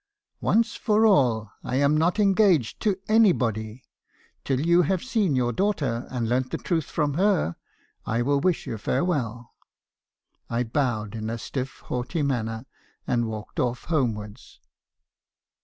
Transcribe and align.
11' 0.41 0.57
Once 0.57 0.75
for 0.75 1.05
all, 1.05 1.51
I 1.63 1.75
am 1.75 1.95
not 1.95 2.19
engaged 2.19 2.79
to 2.79 2.97
anybody. 3.07 3.83
Till 4.43 4.59
you 4.59 4.81
have 4.81 5.03
seen 5.03 5.35
your 5.35 5.53
daughter, 5.53 6.07
and 6.09 6.27
learnt 6.27 6.49
the 6.49 6.57
truth 6.57 6.85
from 6.85 7.13
her, 7.13 7.55
I 8.03 8.23
will 8.23 8.39
wish 8.39 8.65
you 8.65 8.79
farewell.' 8.79 9.53
U 10.49 10.55
I 10.55 10.63
bowed 10.63 11.13
in 11.13 11.29
a 11.29 11.37
stiff, 11.37 11.81
haughty 11.85 12.23
manner, 12.23 12.65
and 13.05 13.27
walked 13.27 13.59
off 13.59 13.83
homewards. 13.93 14.59